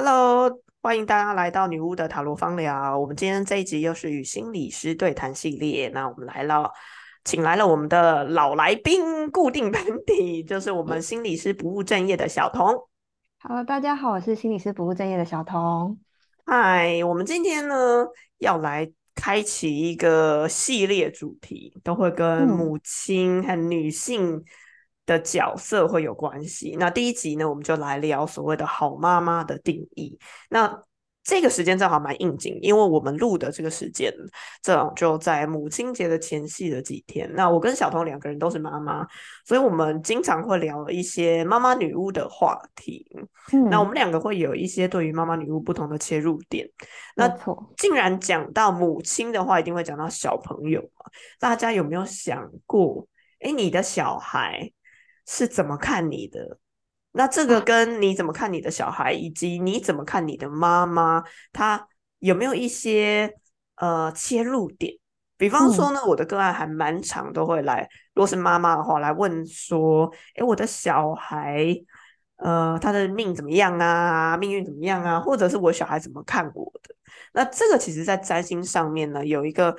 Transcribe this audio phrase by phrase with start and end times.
[0.00, 0.48] Hello，
[0.80, 2.96] 欢迎大家来到女巫的塔罗方疗。
[2.96, 5.88] 我们今天这一集又是与心理师对谈系列。
[5.88, 6.70] 那我们来了，
[7.24, 12.86] 请来了我们的老来宾，固定班底，就是我们心理师不务正业的小童。
[13.42, 15.98] Hello，大家好，我是心理师不务正业的小童。
[16.46, 18.06] 嗨，我们今天呢
[18.38, 24.44] 要来开启一个系列主题，都会跟母亲和女性。
[25.08, 26.76] 的角色会有关系。
[26.78, 30.18] 那第一集呢，我们就来聊所谓的好妈妈的定义。
[30.50, 30.82] 那
[31.24, 34.12] 这个时间正好蛮应景，因为我们录的这个时间
[34.62, 37.30] 正好就在母亲节的前夕的几天。
[37.34, 39.06] 那我跟小彤两个人都是妈妈，
[39.44, 43.06] 所以我们经常会聊一些妈妈女巫的话题。
[43.70, 46.66] 那我们两个会有一些对于妈妈女巫不同的切入点。
[47.16, 47.28] 那
[47.76, 51.10] 既然讲到母亲的话，一定会讲到小朋友嘛？
[51.38, 53.06] 大家有没有想过，
[53.40, 54.70] 哎，你的小孩？
[55.30, 56.58] 是怎么看你的？
[57.12, 61.22] 那这个跟你怎么看你的小孩，以及你怎么看你的妈妈，
[61.52, 61.86] 他
[62.20, 63.34] 有没有一些
[63.76, 64.94] 呃切入点？
[65.36, 71.74] 比方说呢，我的个案还蛮长，都会来，如果是妈妈的话，来问说：“哎，我的小孩，
[72.36, 74.34] 呃，他的命怎么样啊？
[74.36, 75.20] 命运怎么样啊？
[75.20, 76.94] 或者是我小孩怎么看我的？”
[77.34, 79.76] 那这个其实，在占星上面呢，有一个。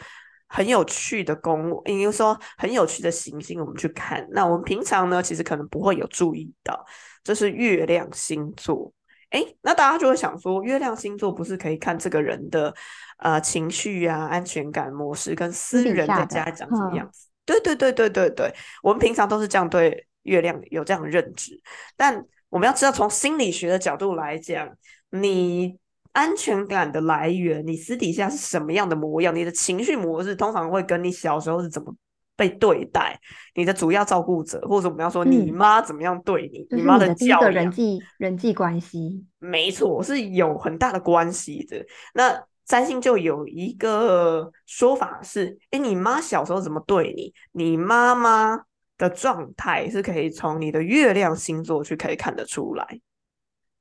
[0.50, 4.28] 很有趣的宫，应该说很有趣的行星，我们去看。
[4.32, 6.84] 那我们平常呢，其实可能不会有注意到，
[7.24, 8.92] 这是月亮星座。
[9.30, 12.74] 哎，那大家就会想说，月亮星座不是可以看这个人的
[13.20, 17.28] 呃情绪啊、安全感模式跟私人的家长什么样子？
[17.46, 21.62] 对对对对对对，我们平常都是这样对月亮有这样的认知，
[21.96, 24.68] 但我们要知道，从心理学的角度来讲，
[25.12, 25.78] 你。
[26.20, 29.34] 安全感的来源，你私底下是什么样的模样？
[29.34, 31.96] 你的情绪模式通常会跟你小时候是怎么
[32.36, 33.18] 被对待？
[33.56, 36.68] 你的主要照顾者，或者我们要说你妈怎么样对你？
[36.76, 41.86] 你妈的教育、人际人际关系，没错，是有很大的关系的。
[42.14, 47.34] 那占星就有一个说法是：哎，你妈小时候怎么对你？
[47.54, 48.62] 你妈妈
[48.98, 53.00] 的状态是可以从你的月亮星座去可以看得出来。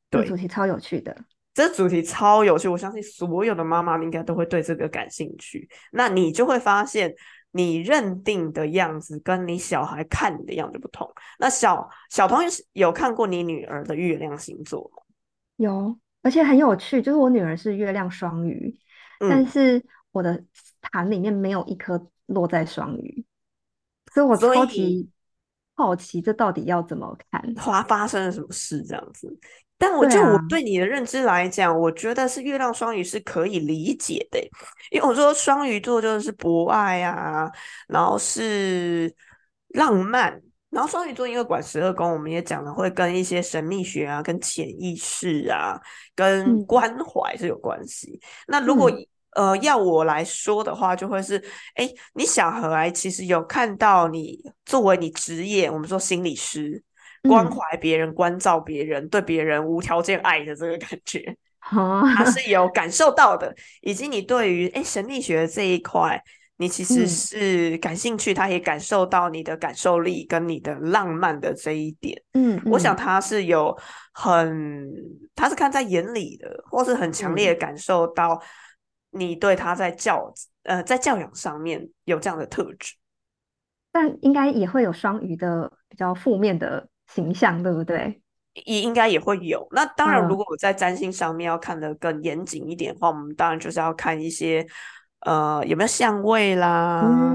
[0.09, 1.17] 对，主题超有趣的。
[1.59, 5.69] 这主题超有趣，我相信所有的妈妈应该都会对这个感兴趣。
[5.91, 7.13] 那你就会发现，
[7.51, 11.13] 你认定的样子跟你小孩看你的样子不同。
[11.41, 15.03] 那小小朋友有看过你女儿的月亮星座吗？
[15.57, 18.73] 有，而且很有趣，就是我女儿是月亮双鱼，
[19.19, 20.41] 但是我的
[20.81, 23.27] 盘里面没有一颗落在双鱼，
[24.15, 25.11] 所以我超级
[25.75, 27.53] 好奇，这到底要怎么看？
[27.57, 28.81] 发发生了什么事？
[28.85, 29.37] 这样子。
[29.81, 34.41] 但我就我对你的认知来讲，我觉得是月亮双鱼是可以理解的，
[34.91, 37.49] 因为我说双鱼座就是博爱啊，
[37.87, 39.15] 然后是
[39.69, 45.81] 浪漫，然后双鱼座因为管十二宫，我们也讲了会跟一些神秘学啊、跟潜意识啊、
[46.17, 48.21] 跟关怀是有关系。
[48.49, 48.91] 那如果
[49.37, 51.37] 呃要我来说的话，就会是，
[51.77, 56.83] 哎，你小孩其实有看到你作为你职业，我们说心理师。
[57.29, 63.55] 关怀别人、关照别人、对别人无条件爱的这个感觉，他 是有感受到的。
[63.83, 66.21] 以及你对于哎神秘学这一块，
[66.57, 72.21] 你其实是感兴趣，他也感受到你的感受力跟你的浪漫的这一点。
[72.33, 73.77] 嗯，我想他是有
[74.13, 74.91] 很，
[75.37, 78.43] 他是看在眼里的，或是很强烈的感受到
[79.11, 80.33] 你对他在教
[80.65, 82.95] 呃在教养上面有这样的特质。
[83.93, 86.89] 但应该也会有双鱼的比较负面的。
[87.13, 88.21] 形象对不对？
[88.65, 89.67] 也应该也会有。
[89.71, 94.67] 那当然，如果我在占星上面要看的更严谨一点的话，我们当然就是要看一些
[95.21, 97.33] 呃有没有相位啦，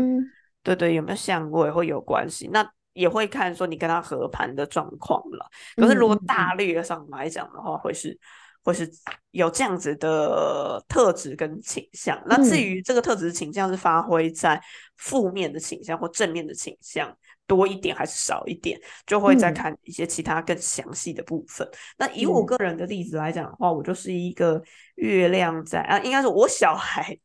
[0.64, 2.50] 对对，有没有相位会有关系。
[2.52, 5.50] 那也会看说你跟他合盘的状况了。
[5.78, 8.20] 可是如果大略上来讲的话，会是
[8.63, 8.90] 会是
[9.31, 12.22] 有这样子的特质跟倾向。
[12.25, 14.62] 那至于这个特质倾向是发挥在
[14.97, 17.16] 负面的倾向或正面的倾向。
[17.46, 21.68] 多一点还是少一点，就会再看一些其他更详细的部分。
[21.98, 24.63] 那以我个人的例子来讲的话，我就是一个
[24.95, 27.16] 月亮在啊，应该是我小孩，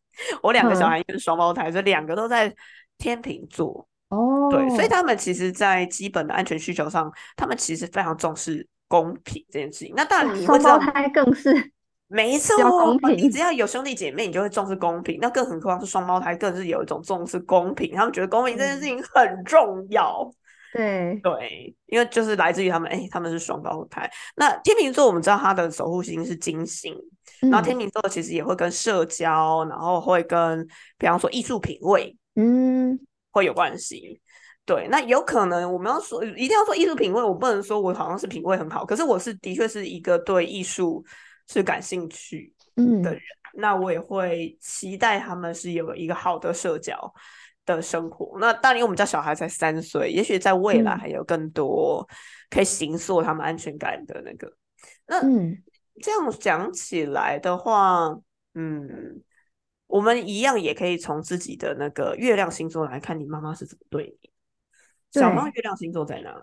[0.42, 2.52] 我两个小孩是双胞胎，所以两个都在
[2.98, 4.48] 天秤座哦。
[4.50, 9.94] 对，所以他们其实，在基本的安全需求上，他们其实非常重视公平这件事情。
[9.94, 11.54] 那当然，双胞胎更是。
[12.10, 15.18] 没错，你只要有兄弟姐妹，你就会重视公平。
[15.20, 17.94] 那更何况是双胞胎，更是有一种重视公平。
[17.94, 20.26] 他们觉得公平这件事情很重要。
[20.72, 24.10] 对对，因为就是来自于他们，哎，他们是双胞胎。
[24.36, 26.94] 那天秤座，我们知道他的守护星是金星，
[27.40, 32.98] 然后天秤座其实也会跟社交，然后会跟，比方说艺术品味，嗯，
[33.32, 34.18] 会有关系。
[34.68, 41.02] 对，那有可能我们要说，一定要说艺术品味，我不能说我好像是品味很好，可是我是的确是一个对艺术。
[41.50, 43.22] 是感兴趣嗯的人，
[43.54, 46.94] 那我也会期待他们是有一个好的社交
[47.64, 48.36] 的生活。
[48.38, 52.06] 那当然，我们家小孩才三岁，也许在未来嗯还有更多
[52.50, 54.52] 可以形塑他们安全感的那个。
[55.06, 55.56] 那嗯
[56.02, 58.14] 这样讲起来的话，
[58.52, 59.22] 嗯，
[59.86, 64.30] 我们一样也可以从自己的那个月亮星座来看，你妈妈是怎么对你。
[65.12, 66.42] 小猫对月亮星座在哪里？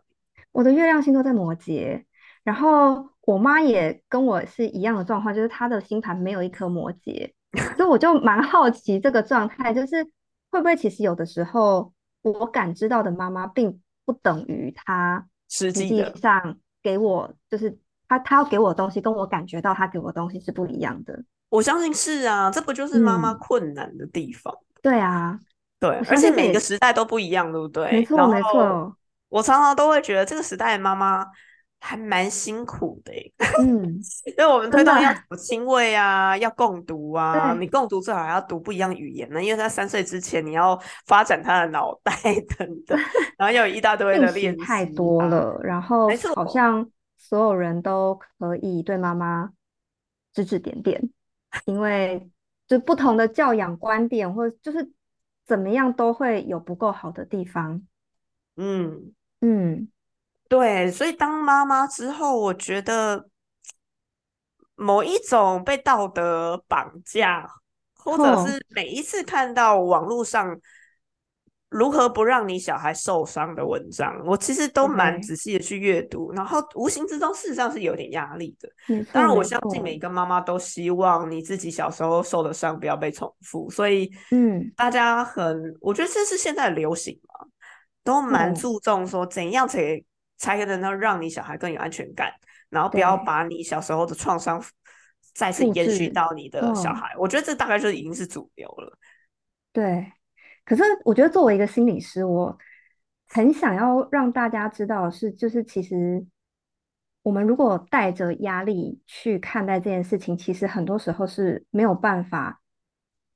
[0.51, 2.03] 我的月亮星座在摩羯，
[2.43, 7.31] 然后我妈也跟我是一样的状况，就是她的星盘没有一颗摩羯，
[7.75, 10.03] 所以我就蛮好奇这个状态，就是
[10.49, 11.91] 会不会其实有的时候
[12.21, 17.77] 我感知到的妈妈并不等于她实际上给我，就是
[18.07, 21.23] 她她要给我的东西跟我感觉到她给我的东西是不一样的。
[21.49, 24.53] 我相信是啊，这不就是妈妈嗯，困难的地方？
[24.81, 25.39] 对啊，
[25.79, 28.05] 对，而且每个时代都不一样，对不对没对？
[28.05, 28.95] 错没错，
[29.29, 31.25] 我常常都会觉得这个时代的妈妈
[31.79, 42.13] 还蛮辛苦的欸嗯， 因为我们推动要有亲喂啊，要共读啊，你，共读最好还要读不一样语言呢，因为在三岁之前你要发展他的脑袋
[42.57, 42.97] 等等，
[43.37, 49.51] 然后要有一大堆的练太习啊，多了，然后好像所有人都可以对妈妈
[50.33, 51.09] 指指点点，
[51.65, 52.27] 因为
[52.67, 54.89] 就不同的教养观点，或者就是
[55.45, 57.81] 怎么样都会有不够好的地方。
[58.55, 59.89] 嗯，嗯，
[60.47, 63.29] 对，所以当妈妈之后，我觉得
[64.75, 67.47] 某一种被道德绑架，
[67.95, 70.59] 或者，是每一次看到网络上
[71.75, 78.69] 如何不让你小孩受伤的文章，我其实都蛮，仔细的去阅读，然后无形之中事实上是有点压力的。
[79.11, 87.45] 当然，我相信每一，个妈妈都希望你自己小时候受的伤不要被重复，所以嗯，大家很，我觉得这是现在流行嘛，
[88.05, 90.01] 都蛮，注重说怎样才
[90.37, 92.31] 才能够让你小孩更有安全感，
[92.69, 94.63] 然后不要，把你小时候的创伤
[95.33, 96.93] 再次延续，到你的小哦。
[96.93, 97.13] 孩。
[97.17, 98.97] 我觉得这大概就已经是主流了。
[99.73, 100.09] 对，
[100.65, 102.57] 可是我觉得作为一个心理师，我
[103.29, 106.25] 很想要让大家知道的是，就是其实
[107.21, 112.61] 我们如果带着压力去看待这件事情，其实很多时候是没有办法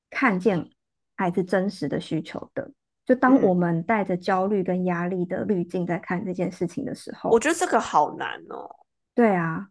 [0.10, 0.70] 看见
[1.16, 2.72] 孩子真实的需求的。
[3.06, 8.70] 就当我嗯，们带着焦虑跟压力的滤镜在看这件事情的时候，我觉得这个好难哦，
[9.16, 9.68] 对啊，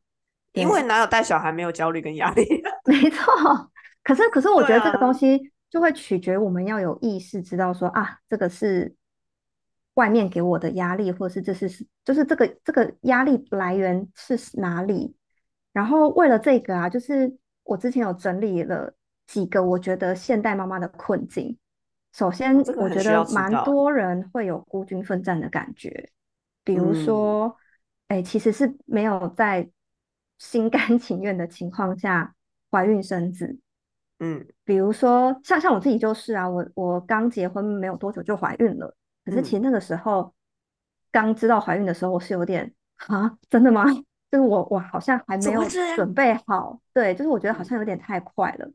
[0.55, 0.82] 因为。
[0.82, 2.44] 哪有带小孩没有焦虑跟压力？
[2.84, 3.32] 没错，
[4.02, 8.94] 可是可是我对觉得这个东啊，西就会取决我们要有意识，知道说啊，这个是
[9.94, 15.15] 外面给我的压力，或者是这是是就是这个这个压力来源是哪里。
[15.73, 18.94] 然后为了这个啊，就是我之前有整理了
[19.26, 21.56] 几个我觉得现代妈妈的困境。
[22.12, 23.53] 首先我觉得蛮。
[23.65, 26.11] 多人会有孤军奋战的感觉，
[26.65, 27.56] 比如嗯说，
[28.09, 29.69] 哎，其实是没有在
[30.38, 32.35] 心甘 情愿的情况下
[32.70, 33.59] 怀孕生子。
[34.20, 38.94] 嗯比如说，像像我自己就是啊，我我刚结婚没有多久就怀孕了，
[39.25, 40.35] 可是其实嗯，那个时候
[41.11, 42.73] 刚知道怀孕的时候，我是有点
[43.06, 43.85] 啊，真的吗？
[44.31, 45.69] 就是我我好像还没么有？
[45.97, 48.70] 准备好，对，就是我觉得好嗯像有点太快了，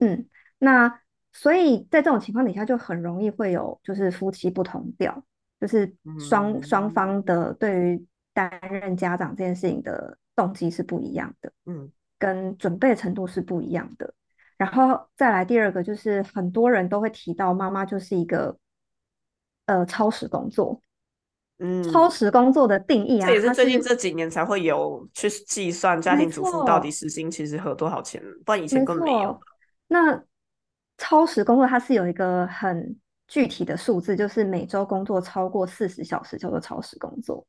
[0.00, 0.26] 嗯，
[0.58, 1.00] 那
[1.32, 5.22] 所以在这种情况底下，就很容易会有就是夫妻不同调，
[5.60, 14.12] 就是双双方嗯的对于担任家长这件事情的动机是不一样的，嗯跟准备程度是不一样的。
[14.58, 18.58] 然后再来第二个，就是很多人都会提到妈妈就是一个
[19.64, 20.82] 呃超时工作，
[21.58, 29.32] 嗯超嗯，时工作的定义啊，这也是最近这几年才会有去计算家庭主妇到底，时薪其实合多少钱，不然以前没根本没有。
[29.32, 29.40] 错。
[29.86, 30.22] 那
[30.98, 32.96] 超时工作它是有一个很
[33.28, 37.46] 具体的数字，就是每周工作超过四十小时叫做超时工作。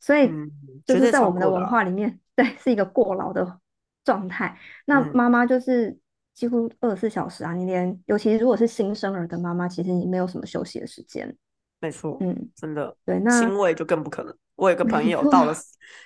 [0.00, 0.50] 所以嗯，
[0.86, 1.48] 就是在我们的。
[1.50, 3.60] 文化里面， 对，是一个过劳的
[4.04, 4.58] 状态。
[4.86, 5.96] 那嗯，妈妈就是
[6.34, 11.36] 几乎二十四小时啊，你连尤其如果是新生儿的妈妈，其实你没有什么休息的时间。
[11.80, 14.34] 没错，嗯，真的，对，那亲喂就更不可能。
[14.54, 15.54] 我有个朋，友到了，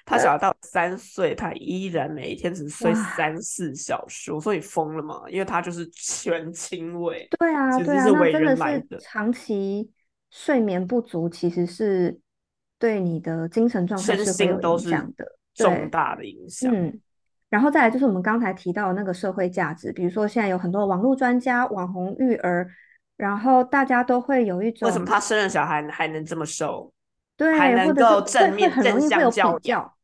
[0.06, 4.33] 他小孩到三岁，他依然每一天只睡，三四小时。
[4.33, 5.23] 我说你疯了吗？
[5.28, 8.99] 因为他就是全亲喂，对啊，其对啊，那真的。
[8.99, 9.90] 是长期
[10.30, 12.18] 睡眠不足，其实是
[12.78, 15.26] 对你的精神状态身心都是影响的。
[15.52, 16.73] 重，大的影响。
[16.75, 17.00] 嗯，
[17.48, 22.68] 然后再来就是我们刚才提到的那个社会价值，比如说现在有很多网络专家、网红育儿，
[23.16, 26.92] 然后大家都会有一种为什么他生了小孩还能这么瘦，
[27.36, 29.94] 对，或能够正面正向很容易会有比教，较，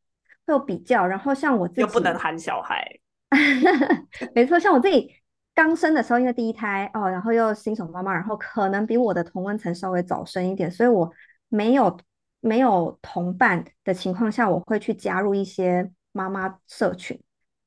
[0.46, 1.06] 会有比较。
[1.06, 2.86] 然后像我自己又不能，喊小孩？
[4.34, 5.10] 没错，像我自己
[5.54, 11.12] 刚生的时候，因为第一胎哦，然后又新手妈妈，然后可能比我的同温层稍微早生一点，所以我
[11.48, 11.98] 没有
[12.40, 17.20] 没有同伴的情况下，我会去加入一些妈妈社群。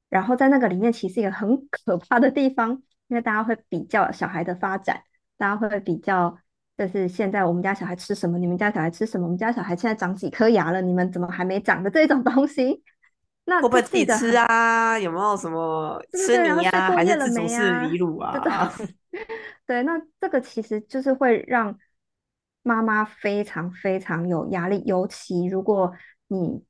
[0.09, 5.01] 然后在那个里面其实一个很可怕的地方，因为大家会比较小孩的发展，
[5.37, 6.37] 大家会比较，
[6.77, 12.83] 就是现在我们家小孩吃什么，你们家小孩吃什么，我们家小孩现在长几颗牙了，你们怎么还没长的这种东西。
[13.47, 14.97] 那会不会自己吃啊？
[14.97, 16.89] 有没有什么吃泥呀？
[16.89, 18.33] 还是自主式离乳啊？
[19.67, 21.77] 对，那这个其实就是会让
[22.63, 25.93] 妈妈非常非常有压力，尤其如果
[26.27, 26.63] 你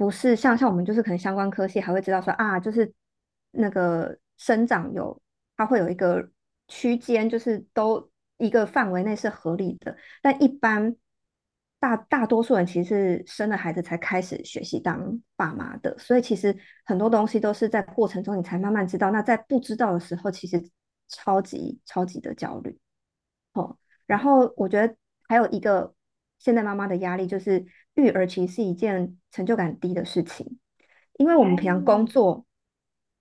[0.00, 2.90] 不是像像我们就是可能相关科系还会知道说啊，就是
[3.50, 5.20] 那个生长有
[5.58, 6.30] 它会有一个
[6.68, 10.96] 区间，就是都一个范围内是合理的，但一般。
[11.82, 16.54] 大大多数人其实是生了孩子才开始学习当爸妈的，所以其实
[16.84, 19.10] 很多东西都是在过程中你才慢慢知道。
[19.10, 20.62] 那在不知道的时候，其实
[21.08, 22.78] 超级超级的焦虑。
[23.54, 24.94] 哦，然后我觉得
[25.26, 25.94] 还有一个
[26.38, 30.58] 现在妈妈的压力就是育儿其实是一件成就感低的事情，
[31.18, 32.44] 因为我们平常工作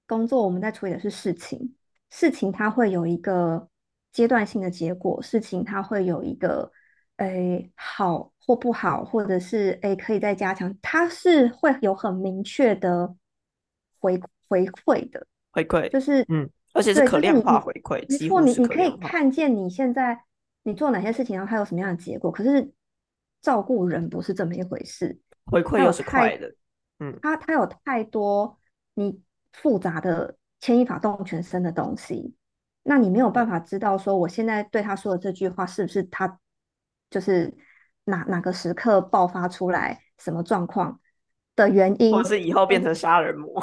[0.08, 1.76] 工作我们在处理的是事情，
[2.10, 3.70] 事情它会有一个
[4.12, 6.72] 阶段性的结果，事情它会有一个。
[7.20, 13.14] 诶，好或不好，或者是诶，可以再加强，它是会有很明确的
[14.00, 18.06] 回回馈的回馈，就是嗯，而且是可量化回馈。
[18.08, 20.18] 没错，你你可以看见你现在
[20.64, 22.32] 你做哪些事情，然后它有什么样的结果。
[22.32, 22.72] 可是
[23.42, 26.54] 照顾人不是这么一回事，回馈又是快的，
[27.00, 28.58] 嗯，它它有太多
[28.94, 29.22] 你
[29.54, 32.36] 复杂的牵一发动全身的东西，
[32.84, 36.40] 那你没有办法知道说我现在对他说的这句话是不是他。
[37.12, 37.52] 就是
[38.04, 41.00] 哪哪个时刻爆发出来什么状况
[41.56, 43.60] 的原因，或是以后变成杀人魔？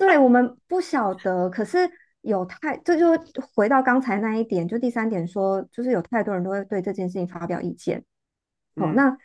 [0.00, 1.48] 对我们不晓得。
[1.48, 1.88] 可是
[2.22, 3.06] 有太这就
[3.54, 8.04] 回到刚才那一点，就第三点说，就是有太多人都会对这件事情发表意见。
[8.78, 9.16] 好，那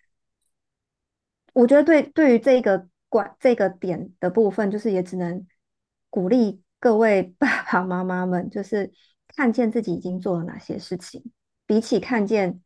[1.54, 5.46] 我觉得对对于这个管这个点的部分，就是也只能
[6.10, 8.92] 鼓励各位爸爸妈妈们，就是
[9.36, 11.24] 看见自己已经做了哪些事情，
[11.66, 12.62] 比起看见。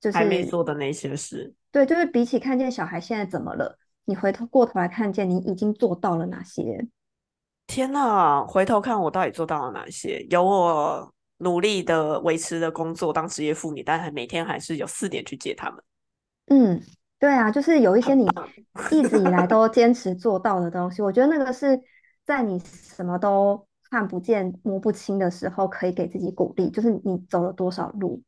[0.00, 6.88] 就是还没做的那些事，对，就是比起看见小孩现在怎么了，你回头过头来看见你已经做到了哪些？
[7.68, 8.44] 天呐！
[8.44, 10.26] 回头看我到底做到了哪些？
[10.28, 15.80] 有我努力的维持的工作当职业妇女，但还每天还是有四点去接他们。
[16.52, 16.82] 嗯，
[17.18, 18.26] 对啊，就是有一些你
[18.90, 21.80] 一直以来都坚持做到的东西，我觉得那个是
[22.26, 28.22] 在你什么都看不见摸不清的时候，可以给自己鼓励，就是你走了多少路。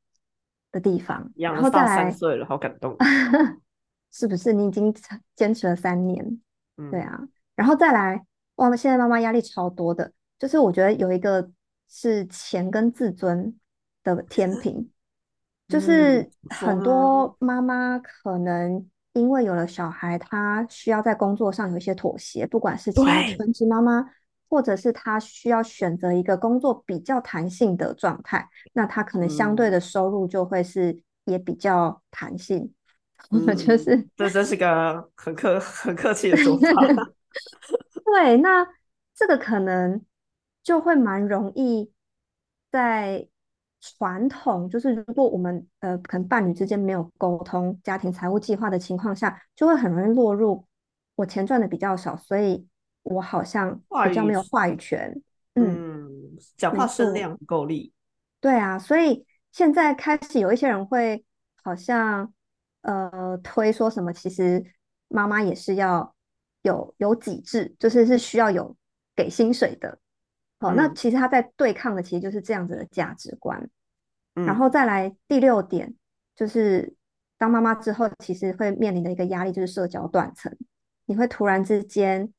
[0.73, 2.97] 的地方，然后再来，三岁了，好感动，
[4.11, 4.52] 是不是？
[4.52, 4.93] 你已经
[5.37, 6.40] 坚持了三年，
[6.90, 8.21] 对啊，然后再来，
[8.57, 11.49] 哇，现在妈妈压力超多的，就是我觉得有一个
[11.88, 13.54] 是钱跟自尊
[14.02, 14.90] 的天平，
[15.68, 24.06] 就是很多妈妈可能因为有了小孩，她需要在工作上有一些妥协，不管是请全职妈妈。
[24.47, 32.73] 或者是她需要选择一个工作比较弹性的状态，那她可能相对的收入就会是也比较弹性。
[33.30, 36.68] 我 就是这真是个很客很客气的说法。
[38.04, 38.64] 对，那
[39.12, 40.00] 这个可能
[40.62, 41.90] 就会蛮容易
[42.71, 43.26] 在
[43.99, 50.64] 传统，就是如果我们呃可能伴侣之间没有沟通家庭财务计划的情况下，就会很容易落入
[51.17, 52.67] 我钱赚的比较少，所以。
[53.05, 55.14] 我好像比较没有话语权，
[55.57, 56.09] 嗯，
[56.57, 57.93] 讲话声量不够力，
[58.41, 61.23] 对啊，所以现在开始有一些人会
[61.62, 62.33] 好像
[62.81, 64.64] 呃推说什么，其实
[65.09, 66.14] 妈妈也是要
[66.62, 68.75] 有有己制，就是是需要有
[69.14, 69.99] 给薪水的，
[70.68, 73.68] 好，那其实他在对抗的其实就是这样子的价值观，
[74.35, 75.94] 然后再来第六点
[76.35, 76.94] 就是
[77.38, 80.56] 当妈妈之后，其实会面临的一个压力就是社交断层，
[81.06, 82.33] 你会突然之间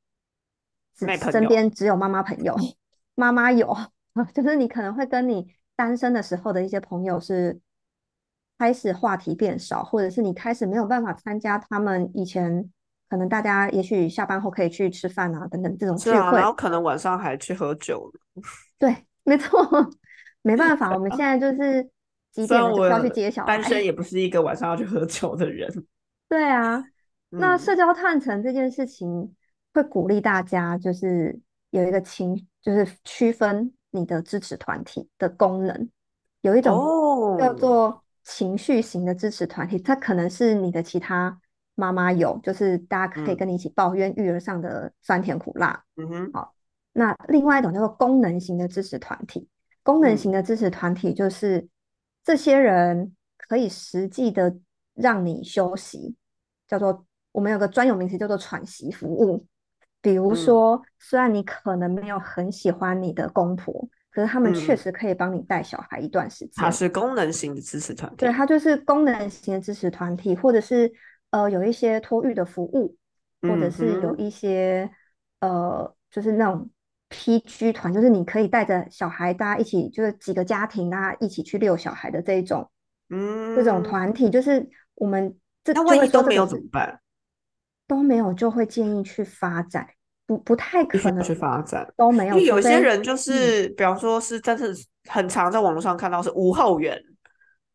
[0.94, 1.06] 只。
[1.30, 2.56] 身边只有妈妈朋友，
[3.14, 3.76] 妈妈有，
[4.32, 7.60] 就是你可能会跟你单身的时候的一些朋友是
[8.58, 12.70] 开始话题变少，或者是你开始没有办法参加他们以前
[13.08, 18.10] 可能大家也许下班后可以去吃饭啊等等这种聚会，然后可能晚上还去喝酒。
[18.78, 18.94] 对，
[19.24, 19.60] 没错，
[20.42, 21.82] 没办法，我们现在就是
[22.32, 23.56] 几点就要去接小孩。
[23.56, 25.70] 单身也不是一个晚上要去喝酒的人。
[26.28, 26.84] 对啊，
[27.30, 29.34] 那社交探层这件事情。
[29.74, 35.90] 会鼓励大家，就是有一个情，就是区分你的支持团体的功能，
[36.40, 41.38] 有一种叫做情绪型的支持团体，它可能是你的其他
[41.76, 45.84] 妈妈有，就是大家可以跟你一起抱怨育儿上的酸甜苦辣。
[45.96, 46.52] 嗯哼，好，
[46.92, 49.48] 那另外一种叫做功能型的支持团体，
[49.84, 51.68] 功能型的支持团体就是
[52.24, 54.56] 这些人可以实际的
[54.94, 56.16] 让你休息，
[56.66, 59.46] 叫做我们有个专有名词叫做喘息服务。
[60.02, 66.52] 比如说，虽然你可能没有很喜欢你的公婆，可是他们确实可以帮你带小孩一段时间。
[66.54, 70.92] 它是功能型的支持团体，对，它就是功能型的支持团体，或者是
[71.36, 72.96] 呃有一些托育的服务，
[73.42, 74.90] 或者是有一些
[75.40, 76.70] 呃就是那种
[77.10, 82.70] PG 团，就是你可以带着小孩，大家一起就是几个家庭大家一起去遛小孩的这一种，
[83.10, 87.00] 嗯，这种团体就是我们这那万一都没有怎么办？
[87.86, 89.86] 都没有就会建议去发展，
[90.26, 92.34] 不不太可能去发展都没有。
[92.34, 94.64] 因为有些人就是，比方说是真的
[95.04, 96.98] 很常在网络上看到是无后援，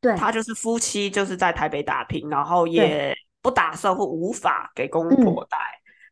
[0.01, 5.57] 对，他就是夫妻就是在台北打拼，然后也不打算或无法给公婆带，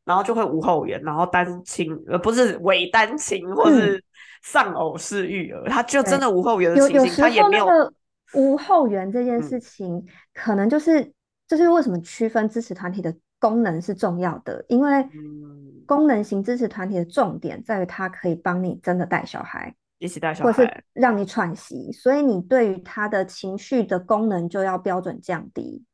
[0.04, 4.04] 然后就会无后援，然后单亲呃不是伪单亲或是
[4.44, 7.66] 丧偶式育儿，他就真的无后援的情形，他也没有
[8.34, 11.14] 无后援这件事情，可能就是
[11.48, 13.14] 就是为什么区分支持团体的。
[13.42, 14.92] 功能是重要的，因为
[15.88, 25.86] 功能型支持团体的重点在于它可以帮你真的带小孩，一起带小孩，或是让你喘息，所以你对于他的情绪的功能就要标准降低。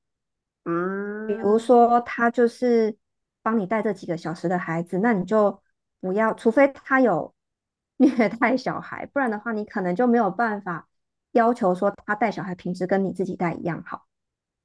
[0.65, 2.95] 嗯，比如说他就是
[3.41, 5.62] 帮你带这几个小时的孩子，那你就
[6.01, 7.34] 不要，除非他有
[7.98, 10.88] 虐待小孩，不然的话，你可能就没有办法
[11.31, 14.05] 要求说他带小孩品质跟你自己带一样好。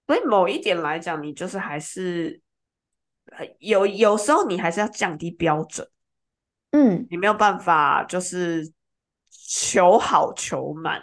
[0.07, 2.40] 所以某一点来讲，你就是还是。
[3.61, 5.87] 有有时候你还是要降低标准，
[6.73, 8.73] 嗯，你没有办法就是
[9.30, 11.00] 求好求满，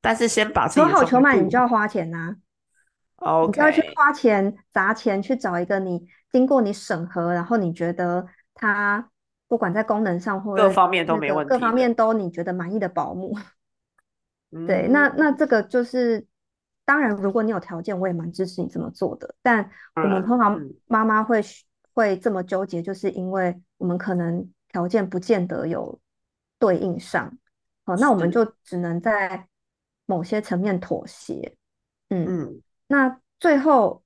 [0.00, 2.36] 但是先把求好求满，你就要花钱呐
[3.46, 9.10] 你就要去花钱砸钱去找一个你经过你审核，然后你觉得他
[9.48, 13.36] 不管在功能上或各方面都没问题，各方面都你觉得满意的保姆，
[14.66, 16.26] 对，那那这个就是。
[16.88, 19.34] 当然，如果你有条件，我也蛮支持你这么做的。
[19.42, 20.56] 但我们通常
[20.86, 21.42] 妈妈会
[21.92, 25.98] 会这么纠结，就是因为我们可能条件不见得有
[26.60, 27.36] 对应上，
[27.84, 29.48] 好，那我们就只能在
[30.06, 31.56] 某些层面妥协。
[32.10, 32.62] 嗯嗯。
[32.86, 34.02] 那最后，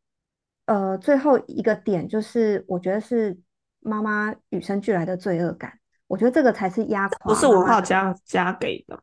[0.67, 3.39] 呃，最后一个点就是，我觉得是
[3.81, 5.79] 妈妈与生俱来的罪恶感。
[6.07, 9.03] 我觉得这个才是压垮，不是文化加加给的。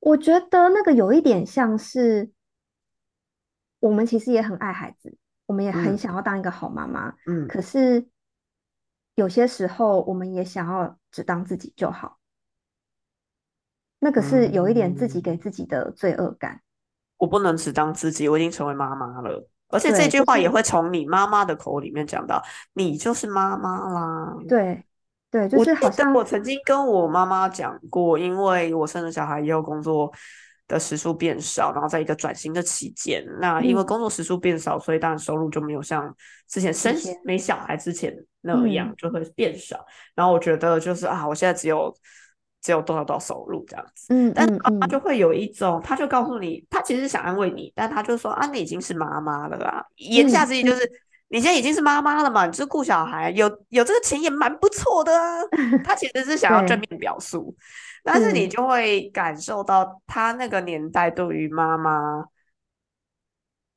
[0.00, 2.30] 我觉得那个有一点像是。
[3.80, 7.12] 我们其实也很爱孩子，我们也很想要当一个好妈妈。
[7.26, 8.06] 嗯，可是
[9.16, 12.20] 有些时候，我们也想要只当自己就好。
[13.98, 16.62] 那个是有一点自己给自己的罪恶感。
[17.22, 19.48] 我不能只当自己，我已经成为妈妈了。
[19.68, 24.34] 而且这句话也会从你妈妈的口里面讲到，你就是妈妈啦。
[24.48, 24.84] 对
[25.30, 30.12] 对，就是好像我曾经跟我妈妈讲过，因为我生了小孩以后工作。
[30.68, 36.14] 的时数变少，然后在一个转型的期间，那因为工作时数变少，所以当然收入就没有像
[36.48, 39.84] 之前生没小孩之前那样就会变少。
[40.14, 41.94] 然后我觉得就是啊，我现在只有
[42.62, 44.06] 只有多少多少收入这样子。
[44.14, 44.46] 嗯，但
[44.80, 50.90] 他就会有一种，他就告诉你，他其实想安慰你，但他就说啊，你已经是妈妈了啊，言下之意就是
[51.28, 55.42] 你现在已经是妈妈了嘛，你是顾小孩，有有这个钱也蛮不错的啊。
[55.84, 57.54] 他其实是想要正面表述。
[58.04, 62.24] 但是你就会感受到他那个年代对于妈妈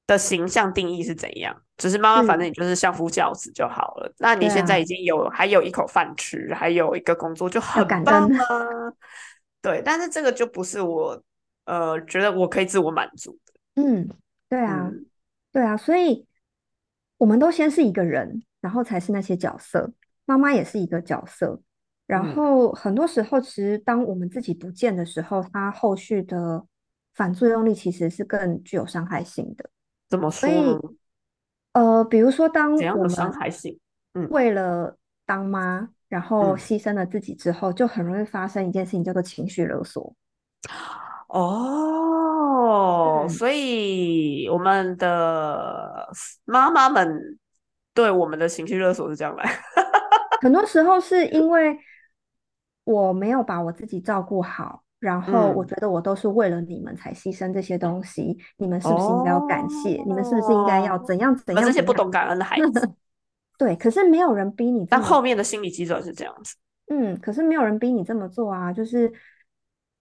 [0.08, 4.12] 的形象定义是怎样，只是妈妈反正你就是相夫教子就好了。
[4.20, 8.94] 那你现在已经有还有一口饭吃，还有一个工作就很棒啊。
[9.62, 11.22] 对，但是这个就不是我
[11.66, 13.84] 呃觉得我可以自我满足的。
[13.84, 14.08] 嗯，
[14.48, 14.90] 对啊，
[15.52, 16.26] 对啊，所以
[17.18, 19.92] 我们都先是一个人，然后才是那些角色。
[20.26, 21.60] 妈妈也是一个角色。
[22.08, 26.64] 然后很多时候，其实当我们自己不见的时候，它后续的
[27.16, 29.68] 反作用力其实是更具有伤害性的。
[30.08, 30.48] 怎么说？
[31.76, 33.78] 呃，比如说，当我们伤害性？
[34.14, 40.16] 嗯，为了当妈，然后牺牲了自己之后，就很容易发生一件事情，叫做情绪勒索。
[41.28, 46.10] 哦，所以我们的
[46.46, 47.38] 妈妈们
[47.94, 49.44] 对我们的情绪勒索是这样来。
[50.42, 51.78] 很多时候是因为。
[52.86, 60.02] 我没有把我自己照顾好，然后我觉得我都是为了你们才牺牲这些东西，你们是不是应该要感谢？
[60.04, 61.63] 你们是不是应该要怎样怎样？
[61.63, 62.89] 这些不懂感恩的孩子，
[63.60, 64.84] 对，可是没有人逼你。
[64.88, 66.56] 但后面的心理基准是这样子，
[66.88, 69.13] 嗯，可是没有人逼你这么做啊，就是，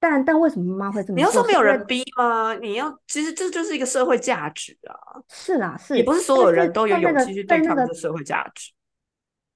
[0.01, 1.17] 但但为什么妈妈会这么？
[1.17, 2.55] 你要说没有人逼吗？
[2.55, 5.21] 你要，其实这就是一个社会价值啊。
[5.29, 8.73] 是啦，是，也不是所有人都有勇气去对抗这个社会价值。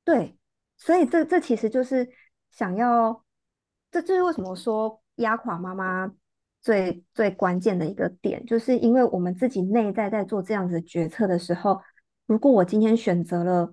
[0.04, 0.36] 对，
[0.76, 2.06] 所以这这其实就是。
[2.50, 3.22] 想要，
[3.88, 6.12] 这就是为什么说压垮妈妈
[6.60, 11.80] 最最关键的一个点，就是因为我们自己内在在做这样子的决策的时候，
[12.26, 13.72] 如果我今天选择了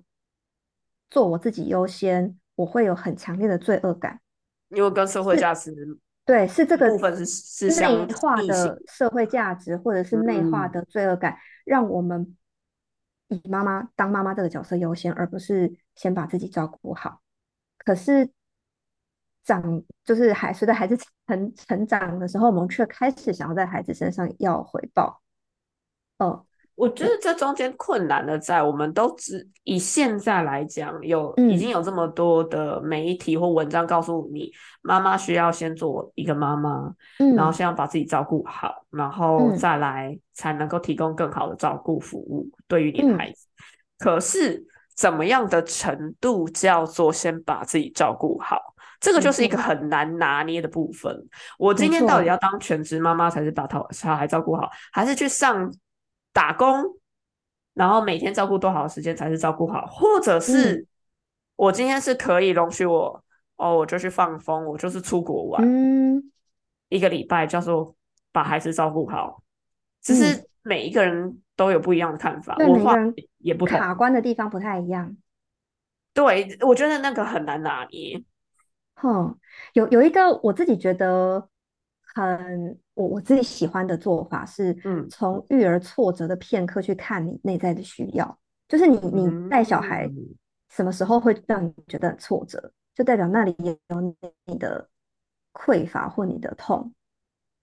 [1.10, 4.20] 做我自己优先，我会有很强烈的罪恶感，
[4.68, 5.74] 因为跟社会价值
[6.24, 12.36] 对是这个部分是是内化的社会价值，或者是内化的罪恶感，让我们
[13.28, 17.20] 以妈妈当妈妈这个角色优先，而不是先把自己照顾好。
[17.78, 18.30] 可是
[19.46, 25.22] 长就是孩随着孩子成成长的时候，我们却开始想要在孩子身上要回报。
[26.18, 26.44] 哦。
[26.74, 36.94] 我觉得这中间困难的在，我们都只以现在来讲，有已经有这么多的媒体或文章告诉你，妈妈需要先做一个妈妈，
[37.34, 43.46] 然后先要把自己照顾好，然后再来才能够提供更好的照顾服务对于你的孩子。
[43.98, 44.62] 可是
[44.94, 48.60] 怎么样的程度叫做先把自己照顾好？
[49.00, 51.14] 这个就是一个很难拿捏的部分。
[51.58, 55.72] 我今天到底要当全职妈妈，才是把他小孩照顾好，还是去上？
[56.32, 56.84] 打工，
[57.72, 59.86] 然后每天照顾多少时间才是照顾好？
[59.86, 60.86] 或者是
[61.56, 63.24] 我今天是可以容许我
[63.56, 66.30] 哦，我就去放风，我就是出国玩，嗯，
[66.90, 67.96] 一个礼拜叫做
[68.32, 69.42] 把孩子照顾好。
[70.02, 72.94] 只是每一个人都有不一样的看法，文化
[73.38, 75.16] 也不卡关的地方不太一样。
[76.12, 78.22] 对，我觉得那个很难拿捏。
[78.96, 79.38] 哼，
[79.72, 81.48] 有有一个我自己觉得。
[82.14, 90.10] 很，我我自己喜欢的做法是，嗯，从育儿挫折的片刻去看你内在的需要，就是你你带小孩
[90.70, 94.00] 什么时候会让你觉得挫折，就代表那里也有
[94.46, 94.88] 你的
[95.52, 96.90] 匮乏或你的痛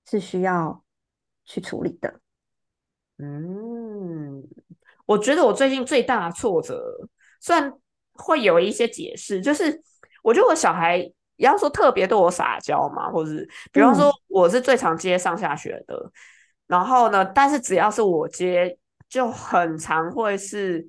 [0.08, 0.84] 是需要
[1.46, 2.20] 去处理的。
[3.18, 4.48] 嗯，
[5.08, 7.74] 我觉得我最近最大的挫折，虽然
[8.12, 9.82] 会有一些解释，就是
[10.22, 11.12] 我觉得我小孩。
[11.38, 16.12] 也要说特别对我撒娇嘛，或者是比方说我是最常接上下学的，
[16.68, 18.78] 然后呢，但是只要是我接，
[19.10, 20.88] 就很常会是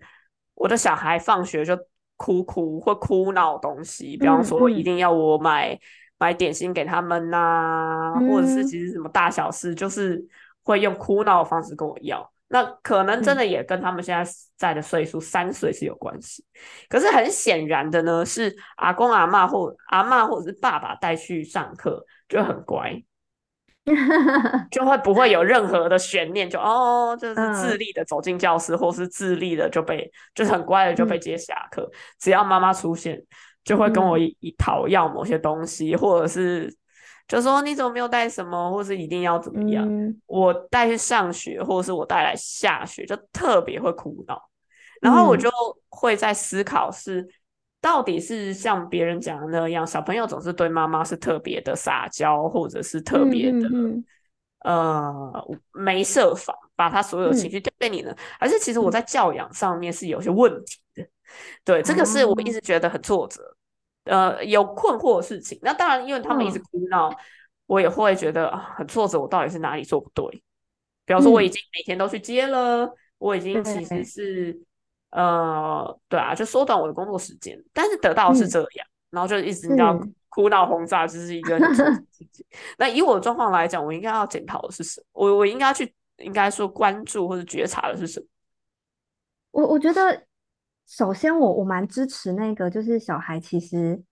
[0.55, 1.79] 我的小孩放学就
[2.17, 5.79] 哭哭或哭闹东西，比方说一定要我买
[6.19, 10.25] 买点心给他们呐，或者是其实什么大小事，就是
[10.63, 12.31] 会用哭闹的方式跟我要。
[12.55, 16.45] 那可能真的也跟他们现在在的岁数三岁是有关系，
[16.89, 23.03] 可是很显然的呢，是阿公阿妈或阿妈或者是爸爸带去上课就很乖，
[24.71, 31.91] 就会不会有任何的悬念，就哦就是自立的走进教室，或是自立的就被就是很乖的就被接下课，
[32.21, 33.21] 只要妈妈出现，
[33.65, 36.73] 就会跟我一讨要某些东西，或者是。
[37.27, 39.87] 就说你怎么没有带什么，或是一定要怎么样？
[40.27, 44.41] 我带去上学，或者是我带来下学，就特别会苦恼。
[45.01, 45.51] 然后我就
[45.89, 47.27] 会在思考，是
[47.81, 53.69] 到底是像别人讲的那样，小朋友总是对妈妈是特别的撒娇，或者是特别的
[54.61, 58.15] 呃没设防，把他所有情绪丢给你呢？
[58.39, 61.07] 还是其实我在教养上面是有些问题的？
[61.65, 63.43] 对，这个是我一直觉得很挫折。
[64.05, 67.11] 呃，有困惑的事情，那当然，因为他们一直哭闹，
[67.65, 69.19] 我也会觉得很挫折。
[69.19, 70.27] 我到底是哪里做不对？
[71.07, 74.61] 比方说，我已经每天都去接了，我已经其实是
[75.11, 82.45] 呃，对啊，就缩短我的工作时间，但是得到是这样，然后就一直要哭闹轰炸，这是一个很事情。
[82.77, 85.07] 那以我的状况来讲，我应该要检讨的是什么？
[85.13, 88.27] 我我应该去，应该说关注或者觉察的是什么？
[89.53, 90.27] 我我觉得。
[90.87, 94.03] 首先，我我蛮支持那个，就是小孩其实，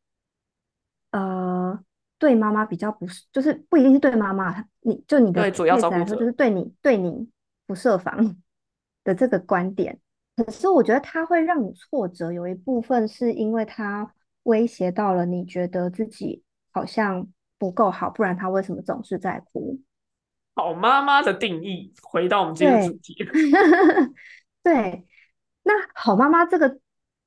[1.11, 1.79] 呃，
[2.19, 7.29] 对妈妈比较不是，就是不一定是对妈妈，你就你的主要来说，就是对你对你
[7.67, 8.37] 不设防
[9.05, 10.01] 的这个观点。
[10.35, 19.79] 可是我觉得他会让你挫折，有一部分是因为他威胁到了你觉得自己好像不够好，不然他为什么总是在哭？
[20.55, 23.15] 好妈妈的定义，回到我们今天主题，
[24.65, 25.07] 对。
[25.63, 26.79] 那好妈妈这个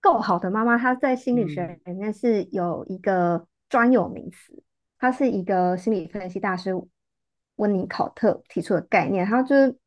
[0.02, 4.62] 够好的妈妈，她在心理学里面是有一个专有名词，
[5.00, 6.72] 它是一个心理分析大师
[7.56, 9.26] 温尼考特提出的概念。
[9.26, 9.78] 他就是，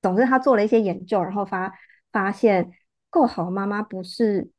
[0.00, 1.72] 总之他做了一些研究，然后发
[2.10, 2.72] 发现，
[3.10, 4.50] 够好妈妈不是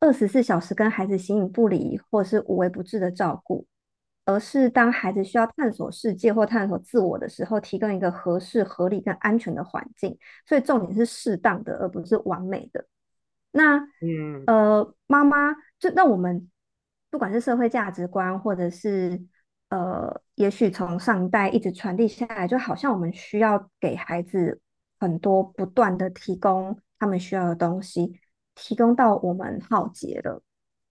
[0.00, 3.64] 二十四小时跟孩子形影不离，或是无微不至的照顾。
[4.28, 10.18] 而是当孩子需要探索世界或探索自我的时候，提供一个合适、合理跟安全的环境。
[10.44, 12.84] 所以重点是适当的，而不是完美的。
[13.52, 16.46] 那，嗯，呃，妈妈就那我们
[17.10, 19.18] 不管是社会价值观，或者是
[19.70, 24.60] 呃，也许从上一代一直传递下来，就好像我们需要给孩子
[25.00, 28.20] 很多不断的提供他们需要的东西，
[28.54, 30.42] 提供到我们耗竭了。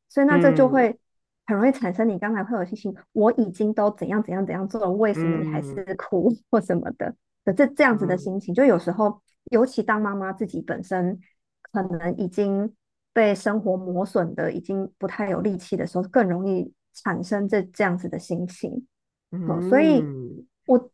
[0.10, 1.00] 所以那这就会。
[1.48, 11.18] 很容易产生你刚才会有信心，我已经都怎样怎样怎样做了，为什么你还是哭或什么的的这这样子的心情，就有时候，尤其当妈妈自己本身
[11.62, 12.76] 可能已经
[13.14, 18.86] 被生活磨损的已经不太有力气的时候，更容易产生这这样子的心情。
[19.32, 20.92] 嗯，所以嗯我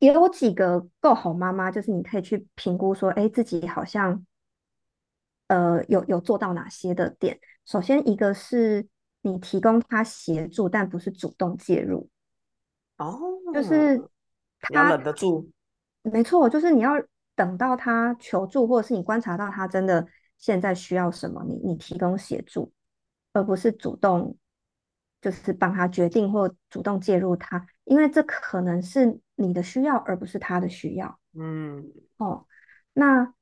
[0.00, 4.26] 也有几个够好妈妈，就是你可以去评估说，哎，自己好像
[5.46, 7.38] 呃有有做到哪些的点。
[7.64, 8.86] 首先一个是
[9.24, 12.08] 你提供他协助，但不是主动介入，
[12.98, 13.18] 哦，
[13.54, 14.04] 就是你
[14.76, 15.50] 要他忍得住，
[16.02, 16.92] 没错，就是你要
[17.34, 20.06] 等到他求助，或者是你观察到他真的
[20.36, 22.70] 现在需要什么，你你提供协助，
[23.32, 24.36] 而不是主动
[25.22, 31.18] 就是帮他决定或主动介入他，因为这可能是你的需要，而不是他的需要。
[31.32, 31.90] 嗯。
[32.18, 32.46] 哦，
[32.92, 33.32] 那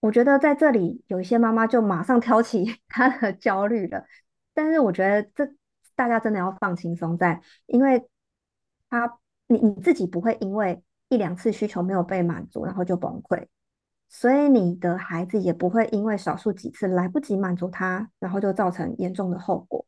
[0.00, 4.04] 我觉得在这里有一些妈妈就马上挑起 她的焦虑了，
[4.62, 5.50] 但是我觉得这
[5.94, 8.06] 大家真的要放轻松在，因为
[8.90, 13.46] 他你你自己不会因为一两次需求没有被满足然后就崩溃，
[14.10, 19.86] 所以你的孩子也不会因为少数几次来不及满足他，然后就造成严重的后果。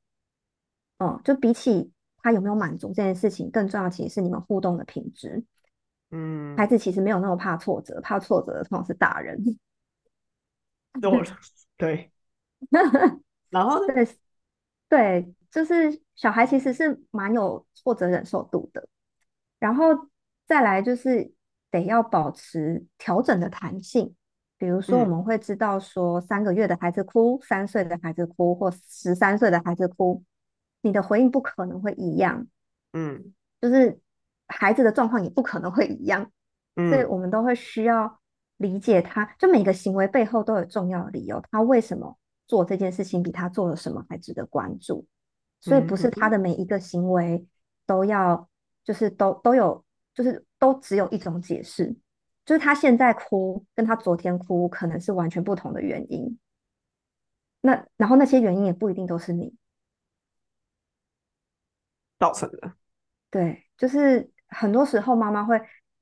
[0.98, 5.44] 嗯，就比起他有没有满足这件事情，更重要其实是你们互动的品质。
[6.10, 9.38] 嗯孩嗯，子其实没有那么怕挫折，怕挫折的通常是大人。
[11.00, 11.10] 对
[11.76, 12.12] 对，
[13.50, 13.94] 然后呢？
[13.94, 14.06] 对
[14.92, 18.86] 对，就是小孩其实是蛮有挫折忍受度的，
[19.58, 19.86] 然后
[20.46, 21.32] 再来就是
[21.70, 24.14] 得要保持调整的弹性。
[24.58, 25.08] 比如说，我嗯。
[25.08, 30.22] 们会知道说，三个月的孩子哭，三岁的孩子哭，或十三岁的孩子哭，
[30.82, 32.46] 你的回应不可能会一样，
[32.92, 33.32] 嗯。
[33.62, 33.98] 就是
[34.48, 36.30] 孩子的状况也不可能会一样，
[36.74, 38.20] 所以嗯我们都会需要
[38.58, 42.18] 理解他，就每个行为背后都有重要的理由，他为什么
[42.52, 45.06] 做这件事情比他做了什么还值得关注，
[45.58, 47.46] 所以不是他的每一个行为
[47.86, 48.46] 都要，
[48.84, 51.96] 就是都都有，就是都只有一种解释，
[52.44, 56.38] 就是他现在哭跟他昨天哭可能是完全不同的原因，
[57.62, 59.54] 那然后那些原因也不一定都是你。
[62.18, 62.74] 造成的，
[63.30, 65.58] 对，就是很多时候妈妈会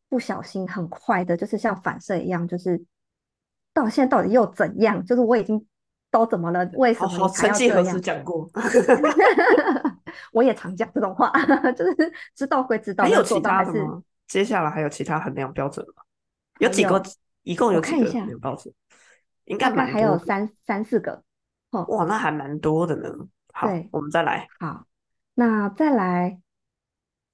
[0.08, 2.84] 不小心很快的，就是像反射一样，就是
[3.72, 5.06] 到现在到底又怎样？
[5.06, 5.64] 就是我已经
[6.10, 8.00] 都怎么了，为什么曾几何时？
[8.00, 8.50] 讲过？
[10.32, 11.32] 我也常讲这种话，
[11.76, 14.02] 就是知道归知道，还有其他的吗？
[14.26, 16.02] 接下来还有其他衡量标准吗？
[16.58, 17.02] 有几个？
[17.42, 18.74] 一共有几个衡看一下，量标准？
[19.46, 20.18] 应该还有。
[20.18, 21.22] 三三四个。
[21.70, 23.08] 哦，哇，那还蛮多的呢。
[23.52, 24.46] 好，我们再来。
[24.58, 24.84] 好，
[25.34, 26.38] 那再来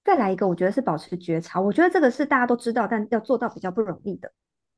[0.04, 1.60] 再来一个，我觉得是保持觉察。
[1.60, 4.30] 我觉得这个是大家都知道，但要做到比较不容易的，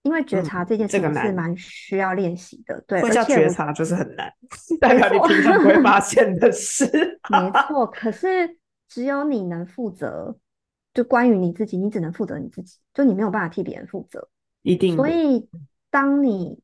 [0.09, 2.83] 因为觉嗯，察这件事情是蛮需要练习的。
[2.87, 4.33] 对，会叫而且觉察就是很难，
[4.81, 6.87] 代表你错，平常不会发现的事。
[7.29, 7.87] 没错。
[7.87, 8.57] 可是
[8.89, 10.35] 只有你能负责，
[10.95, 14.27] 就关于你自己，你只能负责你自己，就你没有办法替别人负责。
[14.63, 15.47] 一定，所以，
[15.91, 16.59] 当你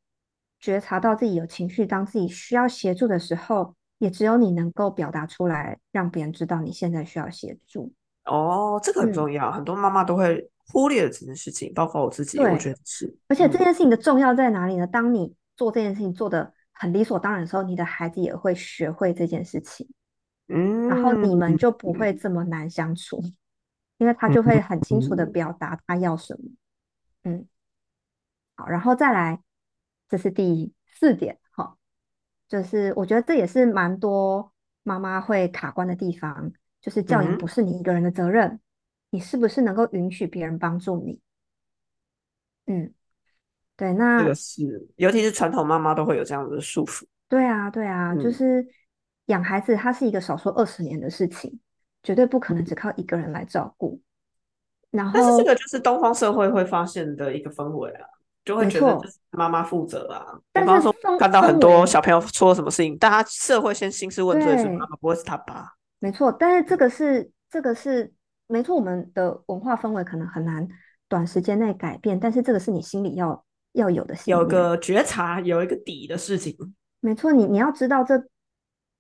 [0.58, 7.92] 觉察到自己有情绪，当自己需要协助的时候，也只有你能够表达出来，让别人知道你现在需要协助。
[8.24, 12.58] 哦，这个很嗯，重要，很多妈妈都会忽略了这件事情，包括我自己，我对。
[12.58, 14.86] 觉得是，而且这嗯件事情的重要在哪里呢？
[14.86, 19.88] 当你做这件事情做的很理所当然的时候，你的孩子也会学会这件事情，
[20.48, 23.22] 嗯然后你嗯们就不会这么难相处，
[23.98, 26.50] 因为他就会很清楚的嗯，表达他要什么。
[27.24, 27.46] 嗯，
[28.56, 29.42] 好，然后再来，
[30.08, 31.76] 这是第四点，哈，
[32.48, 38.60] 就是我觉得这也是蛮多妈妈会卡关的地方，就是教养不嗯，是你一个人的责任，
[39.14, 41.20] 你是不是能够允许别人帮助你？
[42.66, 42.92] 嗯，
[43.76, 48.66] 对，这个那是，尤其是传统妈妈都会有这样子的束缚，对啊，对啊，就嗯是
[49.26, 51.60] 养孩子，它是一个少说二十年的事情，
[52.02, 54.00] 绝对不可能只嗯，靠一个人来照顾。
[54.90, 58.04] 然但是这，个就是东方社会会发现的一个氛围啊，
[58.44, 59.00] 就会没觉得
[59.30, 60.32] 妈妈负责啊。
[60.34, 65.72] 比但方说，看到很氛围，多小朋友出了什么事情，大家社会先兴师问罪是妈，妈，不会是他爸。
[66.00, 66.32] 没错。
[66.32, 68.12] 但是这个是这个是
[68.46, 70.68] 没错，我们的文化氛围可能很难
[71.08, 74.14] 短时间内改变，但是这个是你心里要要有的。
[74.26, 76.56] 有个觉察，有一个底的事情。
[77.00, 78.22] 没错，你你要知道这，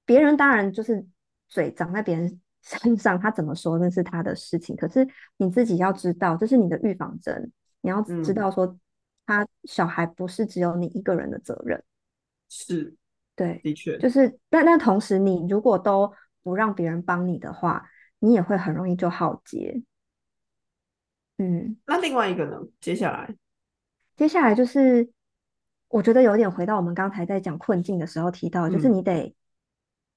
[0.04, 1.06] 别人当然就是
[1.48, 4.74] 嘴长在别人身上，他怎么说那是他的事情。
[4.76, 7.52] 可是你自己要知道，这是你的预防针，
[7.82, 8.78] 你要知嗯，道说，
[9.26, 11.82] 他小孩不是只有你一个人的责任。
[12.48, 12.94] 是，
[13.34, 13.98] 对，的确。
[13.98, 17.84] 就是但但同时，你如果都不让别人帮你的话，
[18.24, 19.82] 你也会很容易就耗竭。
[21.36, 22.58] 嗯，那另外一个呢？
[22.80, 23.36] 接下来，
[24.16, 25.10] 接下来就是
[25.88, 29.36] 我觉得有点回到我们刚才在讲困境的时候提到，就是嗯你得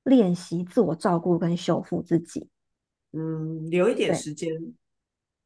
[0.04, 2.48] 练习自我照顾跟修复自己。
[3.12, 4.50] 嗯，留一点对，时间，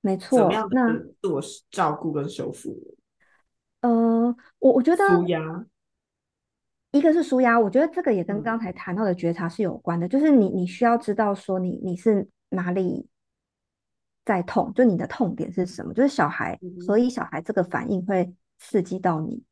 [0.02, 0.38] 没错。
[0.38, 2.96] 怎么样的那自我照顾跟修复，
[3.80, 5.66] 呃，我我觉得舒压。
[6.92, 13.08] 一个是舒压，我觉得这个也跟刚才谈到的觉察是有关的，就是你你需要知道说你你是哪里
[14.24, 19.44] 在痛，就你的痛点是什么，就是小孩，所以小孩这个反应会刺激到你。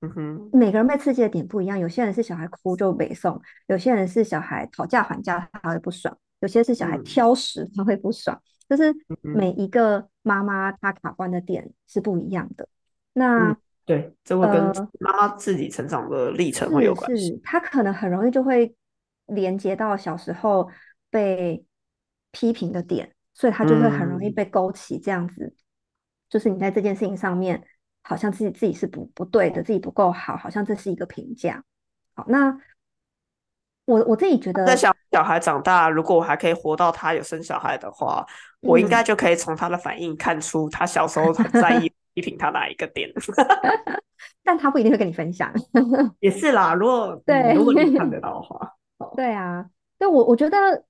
[0.00, 12.68] 嗯哼，每个人被刺激的点不一样，有些人是小孩哭就北送，有些人是小孩讨价还价他会不爽，有些是小孩挑食他会不爽，就是每一个妈妈她卡关的点是不一样的。
[13.14, 14.62] 那对，这会跟
[15.00, 17.40] 妈妈自己成长的历程会有关系。
[17.42, 18.74] 他可能很容易就会
[19.26, 20.68] 连接到小时候
[21.08, 21.64] 被
[22.34, 25.54] 批评的点，所以他就会很容易被勾起这样子，
[26.28, 27.64] 就是你在这件事情上面。
[28.06, 31.64] 好像自己自己是不不对的，自己不够好，好像这是一个评价。
[32.14, 32.54] 好，那
[33.86, 38.22] 我我自己觉得，在小小孩长大，如果我还可以活到他有生小孩的话，
[38.60, 43.10] 我应该就可以从他的反应看出他小时候很在意 批评他哪一个点。
[44.44, 45.50] 但他不一定会跟你分享。
[46.20, 48.74] 也是啦，如果 对，如果你看得到的话，
[49.16, 49.64] 对啊，
[49.98, 50.84] 对我我觉得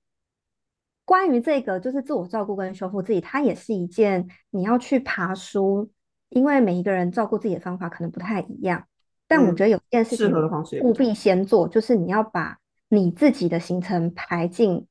[1.05, 5.89] 关于这个就是自我照顾跟修复自己，它也是一件你要去爬书。
[6.29, 8.83] 因为每一个人照顾自己的方法可能不太一样，
[9.25, 10.29] 但我觉得有件事情
[10.81, 12.57] 务必先做，就是你要把
[12.89, 14.85] 你自己的行程排进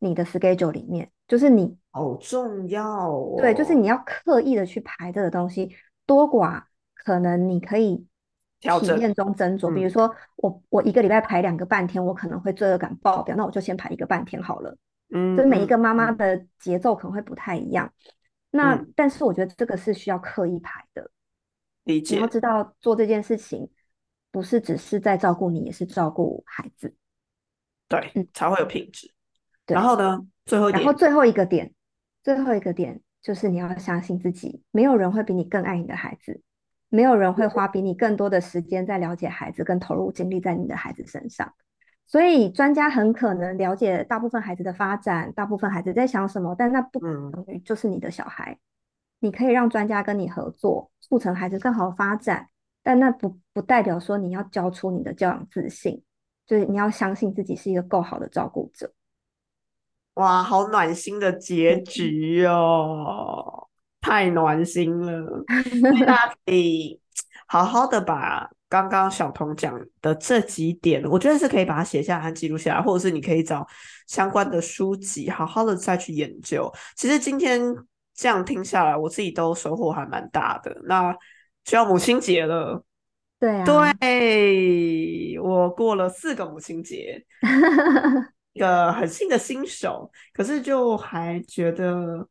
[0.00, 3.36] 你的 schedule 里面，就是你好重要哦。
[3.38, 5.70] 对，就是你要刻意的去排这个东西，
[6.04, 8.04] 多寡可能你可以
[8.60, 9.72] 体验中斟酌。
[9.72, 14.76] 比如说，我我一个礼拜排两个半天，我可能会罪恶感爆表，那我就先排一个半天好了。
[15.12, 17.92] 嗯，就每一个妈妈的节奏可能会不太一样。
[18.50, 21.10] 那但是我觉得这个是需要刻意排的，
[21.84, 22.16] 理解。
[22.16, 23.70] 你要知道做这件事情
[24.32, 26.94] 不是只是在照顾你，也是照顾孩子，
[27.88, 29.12] 对，才会有品质。
[29.66, 31.72] 然后呢，最后然后最后一个点，
[32.24, 36.42] 最后一个点就是你要相信自己，没有人会比你更爱你的孩子，
[36.88, 41.54] 没有人会花比你更多的时间在了解孩子，跟投入精力在你的孩子身上。
[42.10, 48.58] 所以专家很可能了解大部分孩子的发展，大部分孩子在想什么，但那不等于就是你的小孩。
[49.20, 52.48] 你可以让专家跟你合作，促成孩子更好发展，
[52.82, 56.02] 但那不不代表说你要交出你的教养自信，
[56.44, 58.92] 就是你要相信自己是一个够好的照顾者。
[60.14, 63.68] 哇，好暖心的结局哦，
[64.00, 65.44] 太暖心了！
[66.04, 67.00] 大家可以
[67.46, 68.50] 好好的把。
[68.70, 73.66] 刚刚小童讲的这几点，我觉得是可以把它写下来、记录下来，或者是你可以找
[74.06, 76.72] 相关的书籍，好好的再去研究。
[76.94, 77.60] 其实今天
[78.14, 80.80] 这样听下来，我自己都收获还蛮大的。
[80.84, 81.12] 那
[81.64, 82.84] 就要母亲节了，
[83.40, 87.20] 对啊，对我过了四个母亲节，
[88.54, 92.24] 一个很新的新手，可是就还觉得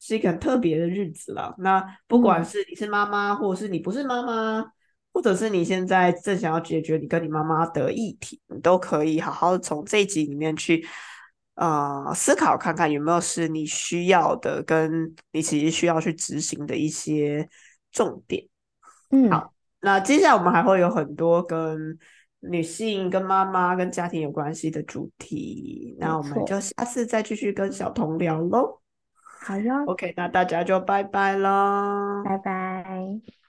[0.00, 1.54] 是一个很特别的日子了。
[1.58, 4.72] 那不管是你是妈妈，或者是你不是妈妈。
[5.14, 10.84] 或者是你现在正想要解决你跟你妈妈的议题，你都可以好好的从这一集里面去
[11.54, 17.48] 呃思考看看有没有是你需要的，跟你其实需要去执行的一些
[17.92, 18.44] 重点。
[19.10, 21.96] 嗯，好，那接下来我们还会有很多跟
[22.40, 28.80] 女性、跟妈妈、跟家庭有关系的主题，那我们就下次再继续跟小童聊喽。
[29.46, 33.43] 好呀，OK，那大家就拜拜喽，拜拜。